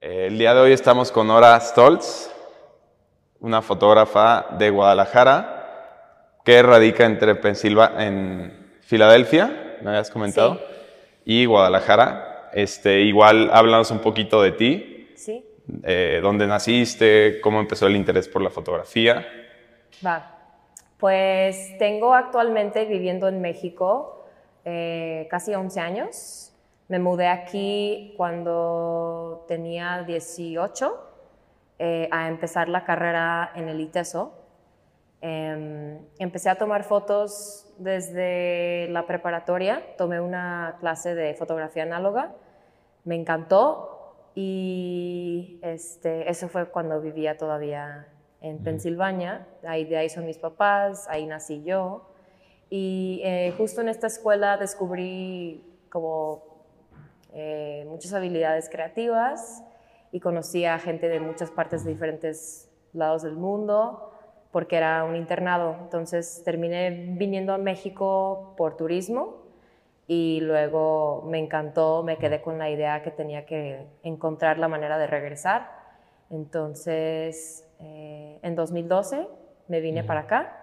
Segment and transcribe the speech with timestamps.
[0.00, 2.30] El día de hoy estamos con Nora Stoltz,
[3.40, 10.62] una fotógrafa de Guadalajara que radica entre Pensilvania, en Filadelfia, me habías comentado, Sí.
[11.24, 12.50] y Guadalajara.
[12.54, 15.44] Este, igual háblanos un poquito de ti, Sí,
[15.82, 19.26] eh, dónde naciste, cómo empezó el interés por la fotografía.
[20.04, 20.34] va.
[20.96, 24.24] Pues tengo actualmente viviendo en México
[24.64, 26.52] eh, casi 11 años.
[26.88, 31.08] Me mudé aquí cuando tenía 18
[31.78, 34.32] eh, a empezar la carrera en el ITESO.
[35.20, 39.82] Em, empecé a tomar fotos desde la preparatoria.
[39.98, 42.34] Tomé una clase de fotografía análoga.
[43.04, 48.08] Me encantó y este, eso fue cuando vivía todavía
[48.40, 49.46] en Pensilvania.
[49.66, 52.08] Ahí, de ahí son mis papás, ahí nací yo.
[52.70, 56.47] Y eh, justo en esta escuela descubrí como
[57.32, 59.62] eh, muchas habilidades creativas
[60.12, 64.12] y conocí a gente de muchas partes de diferentes lados del mundo
[64.50, 65.76] porque era un internado.
[65.82, 69.42] Entonces terminé viniendo a México por turismo
[70.06, 74.96] y luego me encantó, me quedé con la idea que tenía que encontrar la manera
[74.96, 75.70] de regresar.
[76.30, 79.28] Entonces, eh, en 2012
[79.68, 80.56] me vine para acá,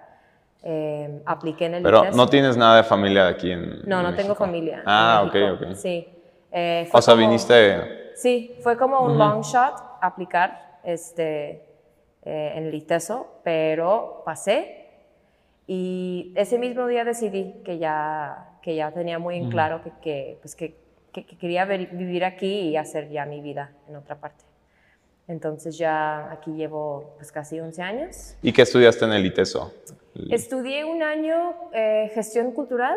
[0.63, 4.15] eh, apliqué en el Pero no tienes nada de familia aquí en No, no en
[4.15, 4.45] tengo México?
[4.45, 4.77] familia.
[4.77, 5.65] en Ah, ok, México.
[5.69, 5.75] ok.
[5.75, 6.09] Sí.
[6.57, 8.13] Eh, O sea, como- viniste...
[8.15, 11.61] Sí, fue como un long shot aplicar este,
[12.23, 14.87] eh, en el ITESO, pero pasé
[15.67, 20.37] y ese mismo día decidí que ya, que ya tenía muy en claro que, que,
[20.41, 20.75] pues que,
[21.11, 24.45] que- que quería ver- vivir aquí y hacer ya mi vida en otra parte.
[25.27, 28.35] Entonces ya aquí llevo pues casi 11 años.
[28.41, 29.73] ¿Y qué estudiaste en el ITESO?
[30.31, 32.95] Estudié un año eh, gestión cultural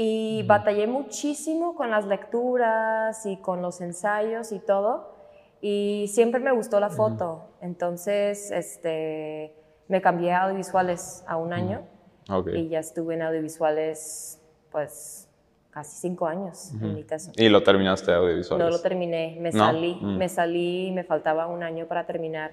[0.00, 5.12] y batallé muchísimo con las lecturas y con los ensayos y todo.
[5.60, 7.48] Y siempre me gustó la foto.
[7.60, 9.52] Entonces, este,
[9.88, 11.82] me cambié a audiovisuales a un año
[12.30, 12.50] Ok.
[12.54, 15.28] y ya estuve en audiovisuales, pues,
[15.70, 17.32] casi cinco años en mi tesis.
[17.36, 18.64] Y lo terminaste audiovisuales.
[18.64, 19.58] No lo terminé, me ¿No?
[19.66, 20.16] salí, Mm.
[20.16, 22.52] me salí y me faltaba un año para terminar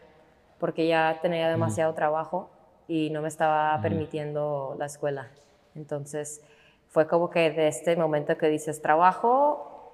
[0.60, 2.50] porque ya tenía demasiado trabajo
[2.88, 5.28] y no me estaba permitiendo la escuela.
[5.76, 6.42] Entonces
[6.96, 9.92] fue como que de este momento que dices trabajo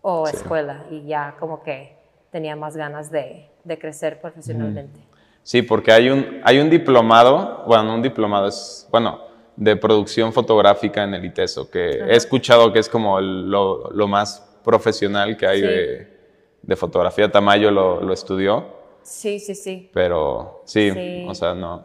[0.00, 1.94] o escuela y ya como que
[2.30, 4.98] tenía más ganas de, de crecer profesionalmente.
[5.42, 9.20] Sí, porque hay un, hay un diplomado, bueno, un diplomado es, bueno,
[9.56, 14.08] de producción fotográfica en el ITESO, que he escuchado que es como el- lo, lo
[14.08, 15.66] más profesional que hay Sí.
[15.66, 16.18] de,
[16.62, 17.30] de fotografía.
[17.30, 18.64] Tamayo lo, lo estudió,
[19.02, 19.90] Sí, sí, sí.
[19.92, 21.26] pero sí, Sí.
[21.28, 21.84] o sea, no.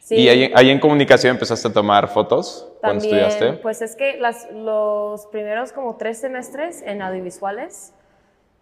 [0.00, 0.16] Sí.
[0.16, 3.52] ¿Y ahí, ahí en comunicación empezaste a tomar fotos cuando estudiaste?
[3.54, 7.92] pues es que las, los primeros como tres semestres en audiovisuales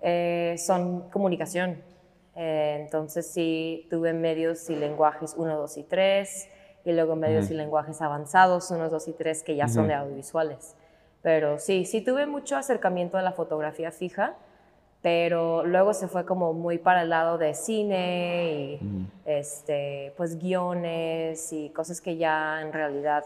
[0.03, 1.83] eh, son comunicación.
[2.37, 6.49] Eh, entonces sí, tuve medios y lenguajes 1, 2 y 3,
[6.85, 10.77] y luego medios y lenguajes avanzados 1, 2 y 3 que ya son de audiovisuales.
[11.23, 14.37] Pero sí, sí tuve mucho acercamiento a la fotografía fija,
[15.03, 21.53] pero luego se fue como muy para el lado de cine y este, pues guiones
[21.53, 23.25] y cosas que ya en realidad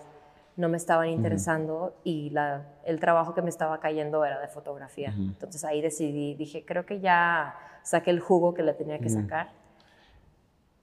[0.57, 5.15] no me estaban interesando y la, el trabajo que me estaba cayendo era de fotografía.
[5.17, 9.51] Entonces ahí decidí, dije, creo que ya saqué el jugo que le tenía que sacar.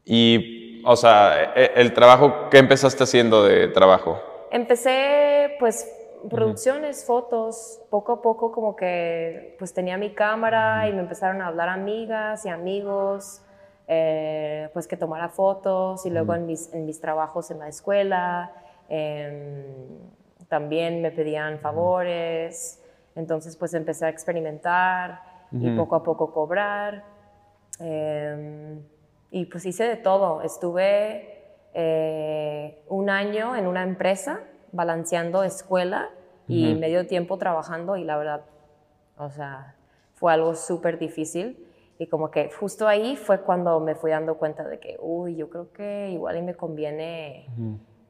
[0.06, 4.19] Y, o sea, e- el trabajo, ¿qué empezaste haciendo de trabajo?
[4.51, 5.88] Empecé pues
[6.30, 11.47] producciones, fotos, poco a poco como que pues tenía mi cámara y me empezaron a
[11.47, 13.41] hablar amigas y amigos,
[13.88, 18.52] eh, pues que tomara fotos y luego en, mis, en mis trabajos en la escuela
[18.90, 19.63] em,
[20.47, 22.84] también me pedían favores,
[23.16, 27.03] entonces pues empecé a experimentar y poco a poco cobrar.
[27.80, 28.81] em,
[29.31, 31.40] y pues hice de todo, estuve
[31.74, 34.41] eh, un año en una empresa
[34.72, 36.10] balanceando escuela
[36.48, 38.42] y medio tiempo trabajando y la verdad,
[39.18, 39.75] o sea,
[40.16, 41.66] fue algo súper difícil
[42.00, 45.50] y como que justo ahí fue cuando me fui dando cuenta de que, uy, yo
[45.50, 47.45] creo que igual y me conviene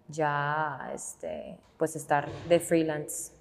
[0.08, 3.34] ya, este, pues estar de freelance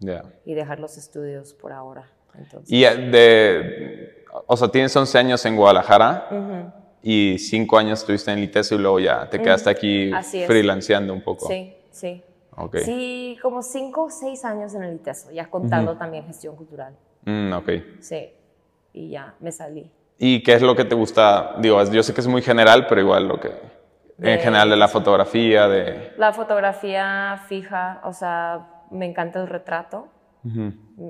[0.00, 0.22] Ya.
[0.44, 2.10] y dejar los estudios por ahora.
[2.36, 6.72] Entonces, Y eh, de, o sea, tienes 11 años en Guadalajara
[7.02, 10.10] y 5 años estuviste en el ITESO y luego ya te quedaste aquí
[10.46, 11.46] freelanceando un poco.
[11.46, 12.22] sí, sí.
[12.56, 12.76] Ok.
[12.78, 16.94] Sí, como cinco o seis años en el ITESO, ya contando también gestión cultural.
[17.24, 17.68] Mm, ok.
[18.00, 18.30] Sí,
[18.92, 19.90] y ya me salí.
[20.18, 21.54] ¿Y qué es lo que te gusta?
[21.58, 23.48] Digo, yo sé que es muy general, pero igual lo que...
[24.16, 26.12] De- En general de la fotografía, de...
[26.16, 30.06] La fotografía fija, o sea, me encanta el retrato.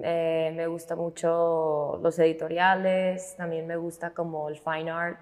[0.03, 5.21] Eh, me gusta mucho los editoriales, también me gusta como el fine art,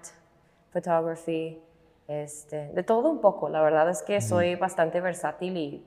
[0.71, 1.59] photography,
[2.07, 3.49] este, de todo un poco.
[3.49, 5.83] La verdad es que soy bastante versátil y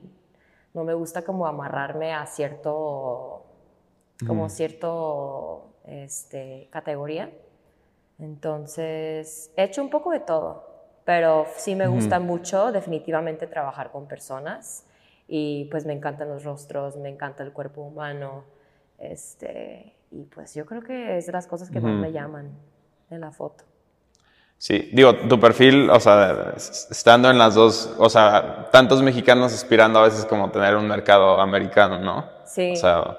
[0.77, 3.43] no me gusta como amarrarme a cierto,
[4.27, 7.31] como cierto, este, categoría.
[8.19, 10.67] Entonces, he hecho un poco de todo,
[11.03, 14.85] pero sí me gusta mucho definitivamente trabajar con personas
[15.27, 18.43] y pues me encantan los rostros, me encanta el cuerpo humano,
[18.99, 22.51] este, y pues yo creo que es de las cosas que más me llaman
[23.09, 23.63] de la foto.
[24.57, 29.99] Sí, digo, tu perfil, o sea, estando en las dos, o sea, tantos mexicanos aspirando
[29.99, 32.25] a veces como tener un mercado americano, ¿no?
[32.45, 32.71] Sí.
[32.73, 33.17] O sea,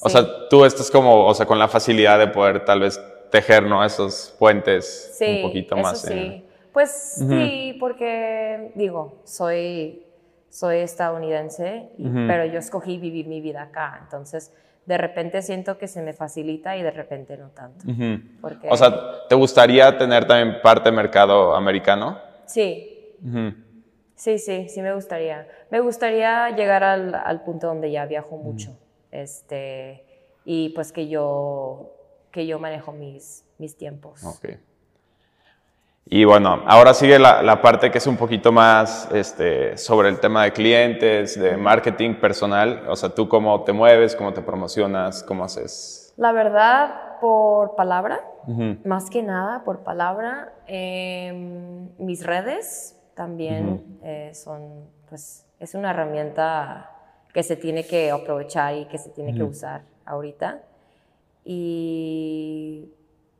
[0.00, 3.00] o sea tú estás como, o sea, con la facilidad de poder tal vez
[3.30, 3.84] tejer, ¿no?
[3.84, 6.02] Esos puentes un poquito más.
[6.02, 6.90] Sí, pues
[7.28, 10.04] sí, porque digo, soy
[10.50, 11.88] soy estadounidense,
[12.26, 14.00] pero yo escogí vivir mi vida acá.
[14.02, 14.52] Entonces,
[14.86, 17.84] de repente siento que se me facilita y de repente no tanto.
[18.40, 18.68] porque...
[18.70, 22.18] O sea, ¿te gustaría tener también parte mercado americano?
[22.46, 23.14] Sí.
[24.16, 25.46] Sí, sí, sí me gustaría.
[25.70, 28.76] Me gustaría llegar al, al punto donde ya viajo mucho.
[29.10, 30.04] Este,
[30.44, 31.92] y pues que yo,
[32.30, 34.24] que yo manejo mis, mis tiempos.
[34.24, 34.58] Okay.
[36.12, 40.42] Y bueno, ahora sigue la, parte que es un poquito más este, sobre el tema
[40.42, 42.82] de clientes, de marketing personal.
[42.88, 46.12] O sea, tú cómo te mueves, cómo te promocionas, cómo haces.
[46.16, 48.20] La verdad, por palabra,
[48.84, 50.52] más que nada por palabra.
[50.66, 56.90] Em, mis redes también eh, son, pues, es una herramienta
[57.32, 60.62] que se tiene que aprovechar y que se tiene que usar ahorita.
[61.44, 62.92] Y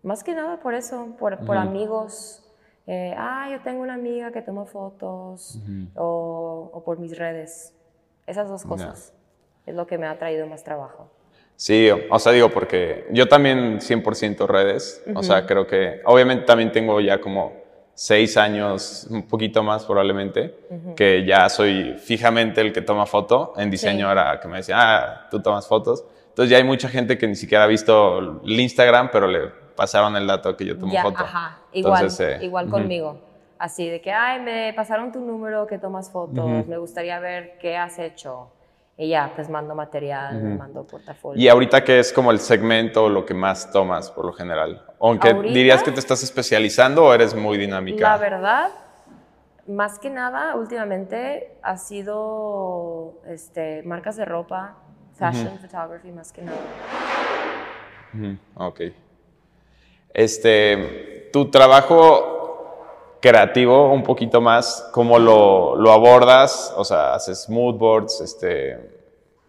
[0.05, 2.47] más que nada por eso, por, por amigos
[2.87, 5.59] eh, ah, yo tengo una amiga que toma fotos
[5.95, 7.75] o, por mis redes.
[8.27, 9.13] Esas dos cosas
[9.67, 11.11] es lo que me ha traído más trabajo.
[11.57, 16.73] Sí, o sea, digo, porque yo también 100% redes, o sea, creo que, obviamente también
[16.73, 17.61] tengo ya como
[17.93, 20.57] seis años, un poquito más probablemente,
[20.97, 23.53] que ya soy fijamente el que toma foto.
[23.59, 26.07] En diseño ahora que me decía, ah, tú tomas fotos.
[26.29, 29.51] Entonces ya hay mucha gente que ni siquiera ha visto el Instagram, pero le
[29.81, 31.25] pasaron el dato que yo tomo ya, foto.
[31.25, 33.19] Ajá, igual, eh, igual conmigo.
[33.59, 37.79] Así de que, ay, me pasaron tu número que tomas fotos, me gustaría ver qué
[37.79, 38.51] has hecho.
[38.99, 41.43] Y ya, pues mando material, mando portafolio.
[41.43, 44.85] Y ahorita, ¿qué es como el segmento lo que más tomas por lo general?
[45.01, 48.07] Aunque dirías que te estás especializando o eres muy dinámica.
[48.07, 48.71] La verdad,
[49.67, 54.77] más que nada, últimamente ha sido este, marcas de ropa,
[55.15, 56.59] fashion photography, más que nada.
[58.57, 58.81] Ok.
[60.13, 62.31] Este, tu trabajo
[63.21, 66.73] creativo un poquito más, ¿cómo lo, lo abordas?
[66.77, 68.79] O sea, haces mood boards, este,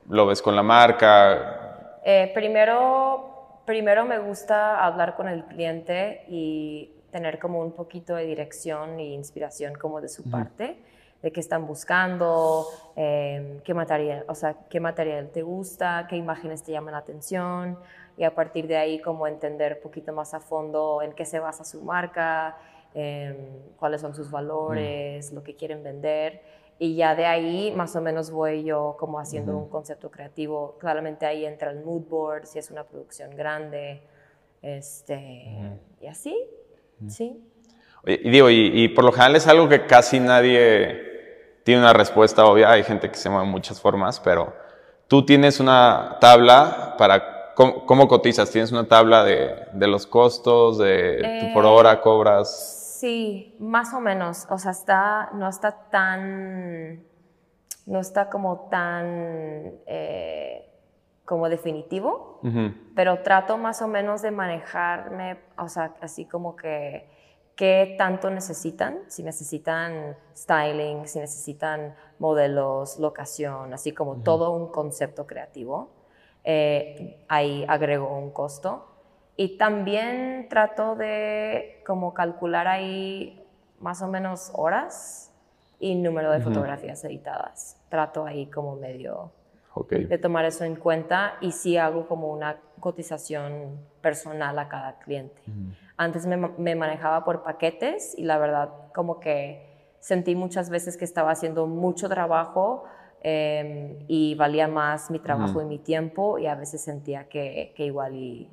[0.10, 1.98] lo ves con la marca.
[2.04, 8.26] Eh, primero, primero me gusta hablar con el cliente y tener como un poquito de
[8.26, 10.78] dirección e inspiración como de su parte,
[11.22, 12.66] de qué están buscando,
[12.96, 17.78] em, qué material, o sea, qué material te gusta, qué imágenes te llaman la atención,
[18.18, 21.40] y a partir de ahí como entender un poquito más a fondo en qué se
[21.40, 22.58] basa su marca,
[22.94, 23.36] em,
[23.78, 26.42] cuáles son sus valores, lo que quieren vender.
[26.78, 30.78] Y ya de ahí más o menos voy yo como haciendo un concepto creativo.
[30.80, 34.02] Claramente ahí entra el mood board, si es una producción grande,
[34.62, 36.38] este, y así,
[37.08, 37.44] sí.
[38.06, 41.12] y digo, y, y, por lo general es algo que casi nadie
[41.64, 42.72] tiene una respuesta obvia.
[42.72, 44.54] Hay gente que se mueve muchas formas, pero
[45.08, 48.50] tú tienes una tabla para ¿Cómo, cotizas?
[48.52, 52.98] ¿Tienes una tabla de, de los costos, de por hora eh, cobras?
[53.00, 54.48] Sí, más o menos.
[54.50, 57.04] O sea, está, no está tan,
[57.86, 60.72] no está como tan eh,
[61.26, 62.40] como definitivo,
[62.96, 67.10] pero trato más o menos de manejarme, o sea, así como que
[67.56, 75.26] qué tanto necesitan, si necesitan styling, si necesitan modelos, locación, así como todo un concepto
[75.26, 76.01] creativo
[76.44, 78.88] eh, ahí agrego un costo.
[79.38, 83.44] Y también trato de como calcular ahí
[83.80, 85.32] más o menos horas
[85.80, 87.78] y número de fotografías editadas.
[87.90, 89.32] Trato ahí como medio
[89.90, 95.42] de tomar eso en cuenta y sí hago como una cotización personal a cada cliente.
[95.98, 101.06] Antes me, me, manejaba por paquetes y la verdad como que sentí muchas veces que
[101.06, 102.84] estaba haciendo mucho trabajo
[103.24, 107.86] Em, y valía más mi trabajo y mi tiempo y a veces sentía que, que
[107.86, 108.50] igual y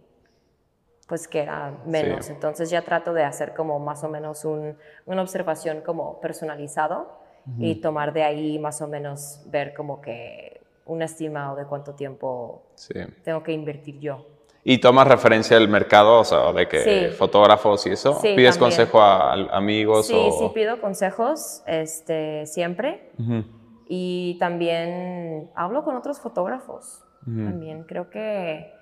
[1.06, 2.28] pues que era menos.
[2.28, 7.16] Entonces ya trato de hacer como más o menos un, una observación como personalizado
[7.58, 12.62] y tomar de ahí más o menos ver como que un estimado de cuánto tiempo
[12.74, 12.92] Sí.
[13.24, 14.26] tengo que invertir yo.
[14.64, 17.16] ¿Y tomas referencia del mercado, o sea, de que Sí.
[17.16, 18.12] fotógrafos y eso?
[18.20, 18.76] Sí, ¿Pides también.
[18.76, 20.30] consejo a, a amigos Sí, o...?
[20.32, 23.44] sí pido consejos este, siempre Ujú.
[23.88, 27.04] Y también hablo con otros fotógrafos.
[27.44, 28.72] También creo que,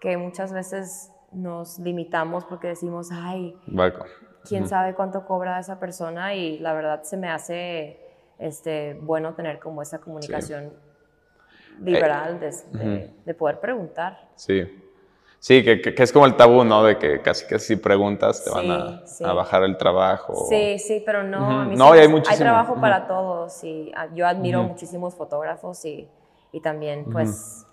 [0.00, 3.56] que muchas veces nos limitamos porque decimos, ay,
[4.48, 8.00] quién sabe cuánto cobra esa persona y la verdad se me hace
[8.38, 10.72] este, bueno tener como esa comunicación
[11.82, 14.28] liberal de, de- de poder preguntar.
[14.36, 14.89] Sí.
[15.40, 16.84] Sí, que, que- que es como el tabú, ¿no?
[16.84, 20.34] De que casi que si preguntas te van a, Sí, a bajar el trabajo.
[20.50, 21.62] Sí, sí, pero no.
[21.62, 22.44] a mí No, sí y hay muchísimo.
[22.44, 22.80] trabajo Ujú.
[22.82, 26.08] para todos y yo admiro muchísimos fotógrafos y,
[26.52, 27.66] y también pues,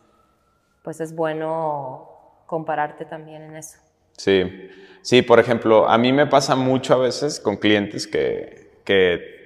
[0.81, 2.09] pues es bueno
[2.45, 3.77] compararte también en eso.
[4.13, 4.69] Sí,
[5.01, 9.36] sí, por ejemplo, a mí me pasa mucho a veces con clientes que, que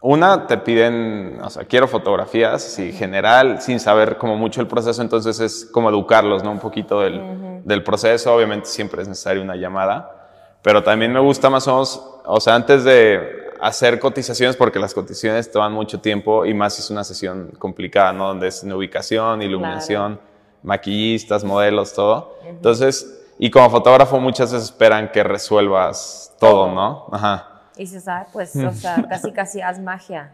[0.00, 5.02] una, te piden, o sea, quiero fotografías, y general, sin saber como mucho el proceso,
[5.02, 6.52] entonces es como educarlos, ¿no?
[6.52, 10.28] Un poquito del, del proceso, obviamente siempre es necesaria una llamada,
[10.62, 14.94] pero también me gusta más o menos, o sea, antes de hacer cotizaciones, porque las
[14.94, 18.28] cotizaciones toman mucho tiempo y más si es una sesión complicada, ¿no?
[18.28, 20.20] Donde es en ubicación, iluminación,
[20.62, 22.36] maquillistas, modelos, todo.
[22.44, 26.72] Entonces, y como fotógrafo muchas veces esperan que resuelvas Todo.
[26.72, 27.06] ¿no?
[27.12, 27.55] Ajá.
[27.76, 30.32] Y se sabe, pues, o sea, casi casi haz magia.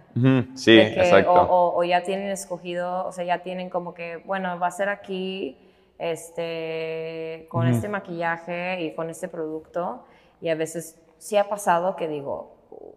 [0.55, 1.33] Sí, que- exacto.
[1.33, 4.71] O, o- o ya tienen escogido, o sea, ya tienen como que, bueno, va a
[4.71, 5.59] ser aquí,
[5.99, 10.05] este, con este maquillaje y con este producto.
[10.41, 12.93] Y a veces sí ha pasado que digo, uh,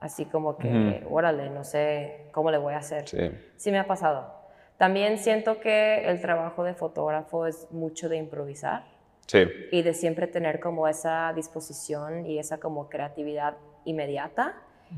[0.00, 3.08] así como que, órale, no sé cómo le voy a hacer.
[3.08, 3.30] Sí.
[3.56, 4.34] Sí me ha pasado.
[4.78, 8.84] También siento que el trabajo de fotógrafo es mucho de improvisar
[9.30, 9.46] Sí.
[9.70, 14.54] y de siempre tener como esa disposición y esa como creatividad inmediata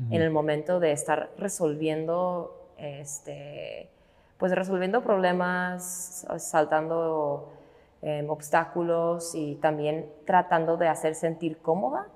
[0.09, 3.89] en el momento de estar resolviendo este
[4.39, 7.53] pues resolviendo problemas saltando
[8.01, 12.07] em, obstáculos y también tratando de hacer sentir cómoda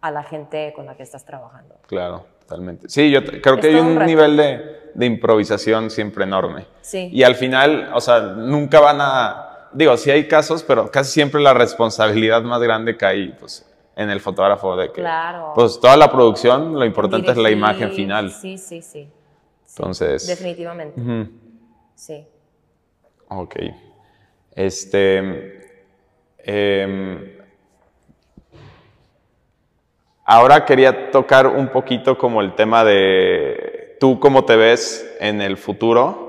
[0.00, 2.88] a la gente con la que estás trabajando Claro, totalmente.
[2.88, 6.66] Sí, yo creo Es que hay todo un un nivel de, de improvisación siempre enorme.
[6.80, 11.12] sí Y al final, o sea, nunca van a, digo, sí hay casos, pero casi
[11.12, 13.66] siempre la responsabilidad más grande cae pues,
[13.96, 15.52] en el fotógrafo de que, Claro.
[15.54, 18.30] pues toda la producción, lo importante es la imagen final.
[18.30, 19.08] sí sí sí
[19.68, 21.30] Entonces, definitivamente
[21.94, 22.26] sí
[23.28, 23.56] ok.
[24.52, 25.18] Este,
[26.38, 27.38] em,
[30.24, 35.56] ahora quería tocar un poquito como el tema de tú cómo te ves en el
[35.56, 36.23] futuro.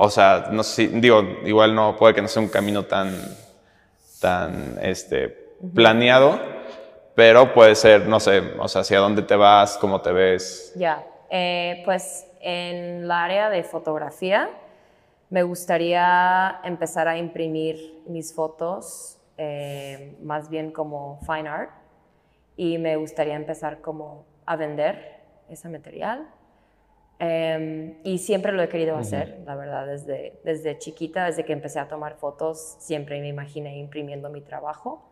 [0.00, 3.12] O sea, no sé, digo, igual no puede que no sea un camino tan,
[4.20, 5.28] tan, este,
[5.74, 6.38] planeado,
[7.16, 10.72] pero puede ser, no sé, o sea, hacia dónde te vas, cómo te ves.
[10.76, 14.48] Ya, eh, pues en el área de fotografía
[15.30, 21.70] me gustaría empezar a imprimir mis fotos eh, más bien como fine art
[22.56, 26.28] y me gustaría empezar como a vender ese material.
[27.20, 31.80] Eh, y siempre lo he querido hacer, la verdad, desde, desde chiquita, desde que empecé
[31.80, 35.02] a tomar fotos, siempre me imaginé imprimiendo mi trabajo.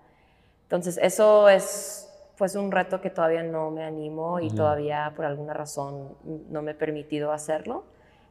[0.62, 5.54] Entonces, eso es pues un reto que todavía no me animo y todavía por alguna
[5.54, 6.16] razón
[6.50, 7.84] no me he permitido hacerlo,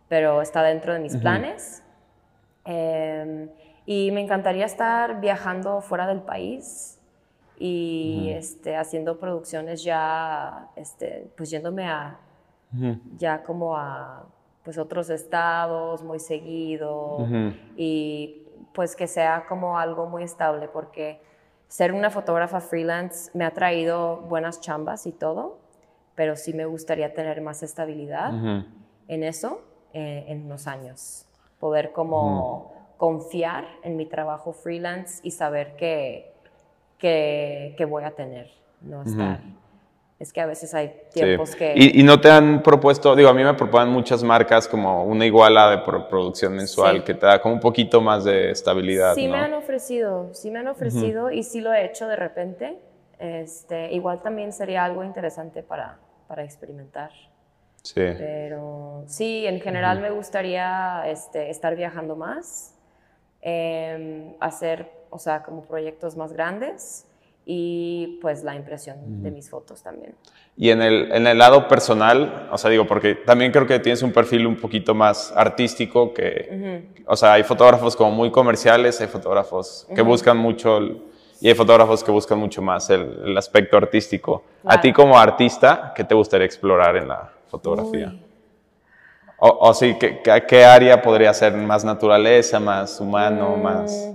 [0.08, 1.82] pero está dentro de mis planes.
[2.66, 3.50] Eh,
[3.86, 7.00] y me encantaría estar viajando fuera del país
[7.58, 12.20] y este, haciendo producciones ya, este, pues yéndome a,
[13.18, 14.26] ya como a
[14.64, 17.54] pues otros estados muy seguido Ujú.
[17.78, 18.42] y
[18.74, 21.22] pues que sea como algo muy estable porque
[21.68, 25.60] ser una fotógrafa freelance me ha traído buenas chambas y todo,
[26.16, 28.66] pero sí me gustaría tener más estabilidad Ujú.
[29.08, 29.62] en eso
[29.94, 31.26] eh, en unos años.
[31.60, 36.34] Poder como confiar en mi trabajo freelance y saber que,
[36.98, 39.40] que, que voy a tener, no estar.
[40.18, 41.20] Es que a veces hay Sí.
[41.20, 41.74] tiempos que...
[41.76, 45.26] Y, y no te han propuesto, digo, a mí me proponen muchas marcas como una
[45.26, 47.04] iguala de pro- producción mensual Sí.
[47.04, 49.34] que te da como un poquito más de estabilidad, Sí ¿no?
[49.34, 52.78] me han ofrecido, sí me han ofrecido y sí lo he hecho de repente.
[53.20, 57.12] Este, igual también sería algo interesante para, para experimentar.
[57.84, 57.96] Sí.
[58.18, 62.74] Pero sí, en general me gustaría este, estar viajando más,
[63.42, 67.06] em, hacer, o sea, como proyectos más grandes
[67.46, 70.16] y pues la impresión de mis fotos también.
[70.58, 74.02] Y en el, en el lado personal, o sea, digo, porque también creo que tienes
[74.02, 79.08] un perfil un poquito más artístico que, o sea, hay fotógrafos como muy comerciales, hay
[79.08, 81.02] fotógrafos que buscan mucho, el-
[81.42, 84.44] y hay fotógrafos que buscan mucho más el, el aspecto artístico.
[84.62, 84.82] A Claro.
[84.82, 88.08] ti como artista, ¿qué te gustaría explorar en la fotografía?
[88.08, 88.22] Uy.
[89.38, 94.12] O, o sí, ¿qué, qué, área podría ser más naturaleza, más humano, Mm, más...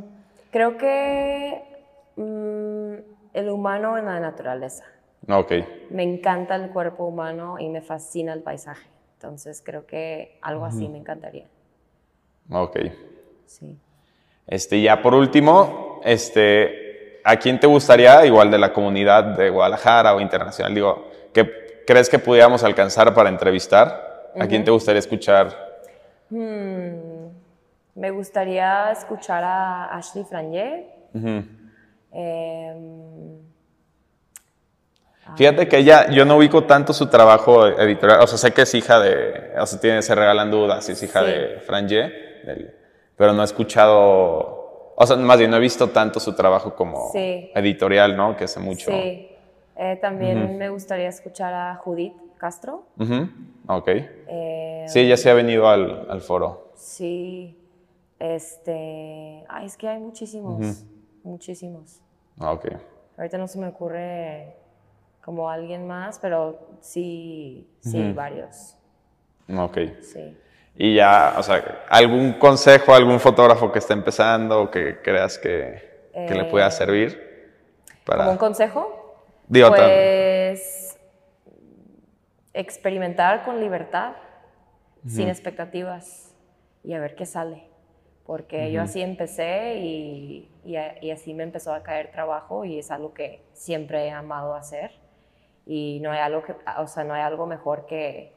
[0.51, 1.63] Creo que
[3.33, 4.85] el humano en la naturaleza.
[5.29, 5.53] Ok,
[5.91, 8.89] Me encanta el cuerpo humano y me fascina el paisaje.
[9.15, 11.47] Entonces creo que algo así me encantaría.
[12.51, 12.79] ok.
[13.47, 13.77] Sí.
[14.47, 20.15] Este, ya por último, este, ¿a quién te gustaría, igual de la comunidad de Guadalajara
[20.15, 24.31] o internacional, digo, que crees que pudiéramos alcanzar para entrevistar?
[24.39, 25.49] ¿A quién te gustaría escuchar?
[26.31, 27.29] Hmm,
[27.95, 30.87] me gustaría escuchar a Ashley Franier.
[31.13, 31.43] Ujú.
[32.13, 33.39] Em,
[35.37, 38.75] Fíjate que ella, yo no ubico tanto su trabajo editorial, o sea, sé que es
[38.75, 41.27] hija de, o sea, tiene Se Regalan Dudas, es hija Sí.
[41.31, 41.97] de Franje,
[42.45, 42.75] del-
[43.17, 47.11] pero no he escuchado, o sea, más bien no he visto tanto su trabajo como
[47.13, 47.51] Sí.
[47.55, 48.37] editorial, ¿no?
[48.37, 48.91] Que hace mucho.
[48.91, 49.29] Sí.
[49.77, 52.87] Eh, también me gustaría escuchar a Judith Castro.
[52.99, 53.29] Ujú,
[53.69, 53.89] Ok.
[53.89, 56.73] Eh, Sí, ella se ha venido al, al foro.
[56.75, 57.57] Sí.
[58.19, 59.45] Este.
[59.49, 60.85] Ay, es que hay muchísimos.
[61.23, 62.01] Muchísimos.
[62.39, 62.67] Ah, Ok.
[63.17, 64.57] Ahorita no se me ocurre
[65.23, 68.77] como alguien más, pero sí, sí, varios.
[69.55, 69.77] Ok.
[70.01, 70.39] Sí.
[70.77, 76.09] Y ya, o sea, ¿algún consejo algún fotógrafo que esté empezando o que creas que,
[76.15, 77.53] que le pueda Eh, servir?
[78.07, 78.21] Para...
[78.21, 79.17] ¿Como un consejo?
[79.47, 80.99] Digo, Pues
[82.55, 84.13] experimentar con libertad,
[85.07, 86.35] sin expectativas
[86.83, 87.70] y a ver qué sale.
[88.31, 92.93] Porque yo así empecé y, y y así me empezó a caer trabajo y es
[92.93, 94.93] algo que siempre he amado hacer.
[95.67, 98.33] Y no hay algo, que, o sea, no hay algo mejor que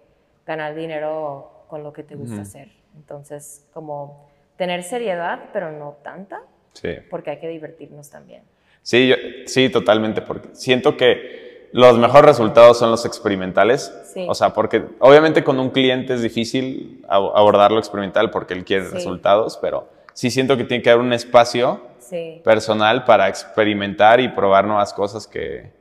[0.48, 2.70] ganar dinero con lo que te gusta hacer.
[2.96, 6.42] Entonces, como tener seriedad, pero no tanta,
[6.74, 6.96] Sí.
[7.12, 8.42] porque hay que divertirnos también.
[8.82, 11.43] Sí, yo- sí, totalmente, porque siento que
[11.74, 13.94] los mejores resultados son los experimentales.
[14.14, 14.26] Sí.
[14.30, 18.64] O sea, porque obviamente con un cliente es difícil ab- abordar lo experimental porque él
[18.64, 18.94] quiere Sí.
[18.94, 22.42] resultados, pero sí siento que tiene que haber un espacio Sí.
[22.44, 25.72] personal para experimentar y probar nuevas cosas que,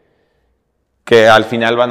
[1.05, 1.91] que al final van